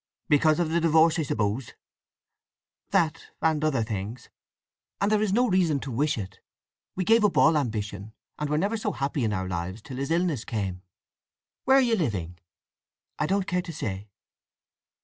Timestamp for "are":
11.77-11.81